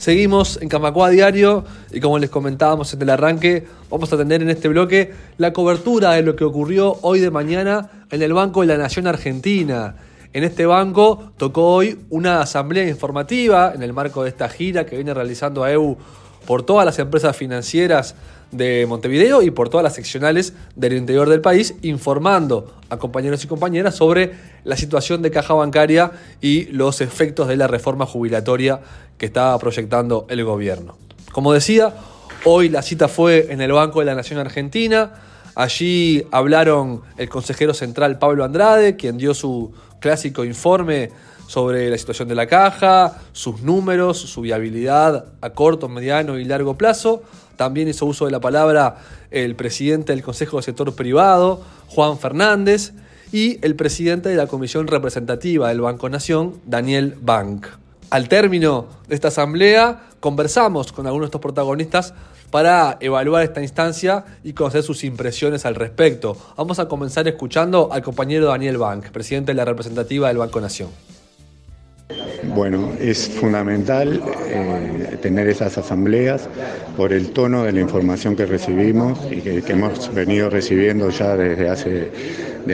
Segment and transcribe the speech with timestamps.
[0.00, 1.62] Seguimos en Camacua Diario
[1.92, 6.12] y como les comentábamos en el arranque, vamos a tener en este bloque la cobertura
[6.12, 9.96] de lo que ocurrió hoy de mañana en el Banco de la Nación Argentina.
[10.32, 14.96] En este banco tocó hoy una asamblea informativa en el marco de esta gira que
[14.96, 15.98] viene realizando AEU
[16.46, 18.14] por todas las empresas financieras
[18.52, 23.46] de Montevideo y por todas las seccionales del interior del país, informando a compañeros y
[23.46, 24.32] compañeras sobre
[24.64, 28.80] la situación de caja bancaria y los efectos de la reforma jubilatoria
[29.18, 30.96] que estaba proyectando el gobierno.
[31.32, 31.94] Como decía,
[32.44, 35.12] hoy la cita fue en el Banco de la Nación Argentina.
[35.60, 41.10] Allí hablaron el consejero central Pablo Andrade, quien dio su clásico informe
[41.48, 46.78] sobre la situación de la caja, sus números, su viabilidad a corto, mediano y largo
[46.78, 47.22] plazo.
[47.56, 52.94] También hizo uso de la palabra el presidente del Consejo de Sector Privado, Juan Fernández,
[53.30, 57.66] y el presidente de la Comisión Representativa del Banco Nación, Daniel Bank.
[58.10, 62.12] Al término de esta asamblea, conversamos con algunos de estos protagonistas
[62.50, 66.36] para evaluar esta instancia y conocer sus impresiones al respecto.
[66.56, 70.88] Vamos a comenzar escuchando al compañero Daniel Bank, presidente de la representativa del Banco Nación.
[72.52, 76.48] Bueno, es fundamental eh, tener esas asambleas
[76.96, 81.68] por el tono de la información que recibimos y que, hemos venido recibiendo ya desde
[81.68, 82.10] hace,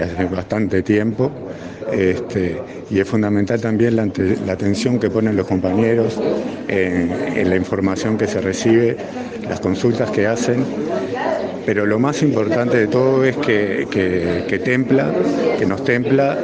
[0.00, 1.31] hace bastante tiempo.
[1.92, 4.03] Este, y es fundamental también la,
[4.53, 6.19] atención que ponen los compañeros
[6.69, 8.97] en, la información que se recibe,
[9.48, 10.65] las consultas que hacen,
[11.65, 13.87] pero lo más importante de todo es que,
[14.48, 15.12] que templa,
[15.59, 16.37] que nos templa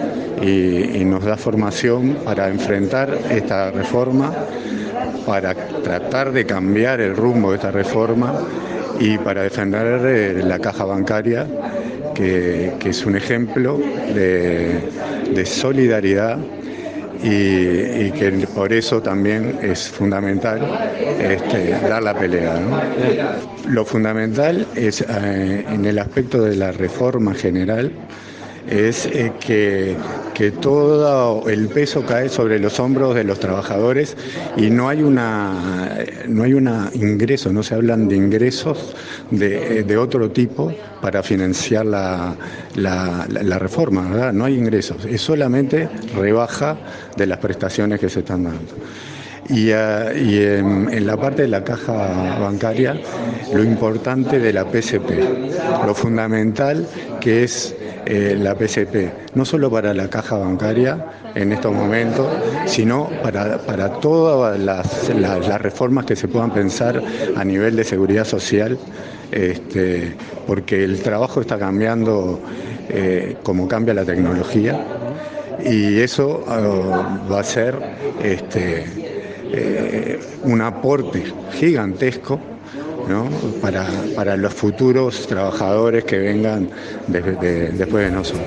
[0.43, 4.33] y, nos da formación para enfrentar esta reforma,
[5.27, 8.35] para tratar de cambiar el rumbo de esta reforma
[8.99, 11.47] y para defender eh, la caja bancaria,
[12.15, 13.79] que, es un ejemplo
[14.15, 16.39] de, solidaridad
[17.23, 20.61] y, que por eso también es fundamental
[21.21, 22.61] este, dar la pelea.
[23.69, 27.93] Lo fundamental es eh, en el aspecto de la reforma general
[28.69, 29.97] es eh, que,
[30.61, 34.17] todo el peso cae sobre los hombros de los trabajadores
[34.57, 38.93] y no hay una no hay una ingreso, no se hablan de ingresos
[39.31, 42.35] de, otro tipo para financiar la,
[42.75, 44.33] la, reforma, ¿verdad?
[44.33, 46.77] No hay ingresos, es solamente rebaja
[47.17, 48.75] de las prestaciones que se están dando.
[49.49, 52.97] Y, eh, en, la parte de la caja bancaria,
[53.53, 55.11] lo importante de la PSP,
[55.85, 56.87] lo fundamental
[57.21, 57.75] que es
[58.07, 62.27] eh, la PCP, no solo para la caja bancaria en estos momentos,
[62.67, 67.03] sino para, todas las, reformas que se puedan pensar
[67.37, 68.79] a nivel de seguridad social,
[69.31, 70.15] este,
[70.47, 72.41] porque el trabajo está cambiando
[72.89, 74.85] eh, como cambia la tecnología
[75.65, 77.77] y eso ah, va a ser
[78.23, 79.02] este,
[80.45, 81.25] un aporte
[81.55, 82.41] gigantesco
[83.61, 86.71] para, los futuros trabajadores que vengan
[87.09, 88.47] después de nosotros.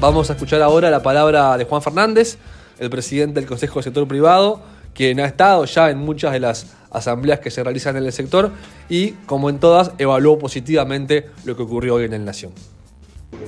[0.00, 2.36] Vamos a escuchar ahora la palabra de Juan Fernández,
[2.80, 4.60] el presidente del Consejo de Sector Privado,
[4.94, 8.50] quien ha estado ya en muchas de las asambleas que se realizan en el sector
[8.88, 12.52] y, como en todas, evaluó positivamente lo que ocurrió hoy en el Nación.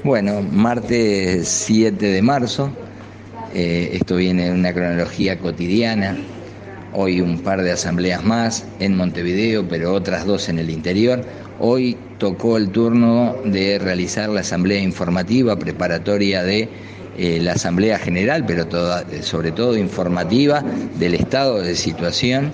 [0.05, 2.71] Bueno, martes 7 de marzo
[3.55, 6.15] eh, esto viene en una cronología cotidiana.
[6.93, 11.25] Hoy un par de asambleas más en Montevideo, pero otras dos en el interior.
[11.59, 16.69] Hoy tocó el turno de realizar la asamblea informativa preparatoria de
[17.17, 18.67] eh, la asamblea general, pero
[19.23, 20.63] sobre todo informativa
[20.99, 22.53] del estado de situación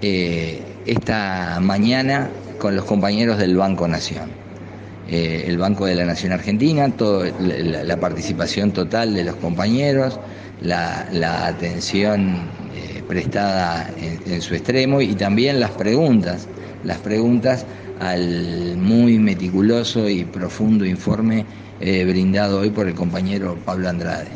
[0.00, 4.41] eh, esta mañana con los compañeros del Banco Nación.
[5.12, 10.18] Eh, el Banco de la Nación Argentina, toda la, participación total de los compañeros,
[10.62, 16.48] la, atención eh, prestada en, su extremo y también las preguntas,
[16.82, 17.66] las preguntas
[18.00, 21.44] al muy meticuloso y profundo informe
[21.82, 24.30] eh, brindado hoy por el compañero Pablo Andrade.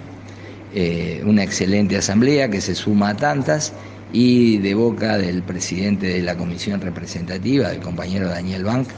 [1.25, 3.73] una excelente asamblea que se suma a tantas
[4.13, 8.89] y de boca del presidente de la comisión representativa, del compañero Daniel Bank,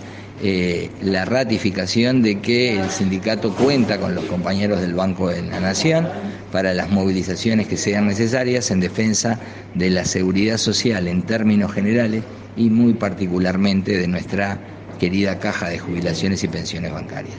[0.41, 5.59] eh, la ratificación de que el sindicato cuenta con los compañeros del Banco de la
[5.59, 6.09] Nación
[6.53, 9.41] para las movilizaciones que sean necesarias en defensa
[9.75, 12.23] de la seguridad social en términos generales
[12.57, 14.59] y muy particularmente de nuestra
[15.01, 17.37] querida caja de jubilaciones y pensiones bancarias.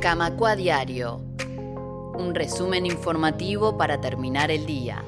[0.00, 1.22] Camacua Diario.
[2.18, 5.02] Un resumen informativo para terminar el día.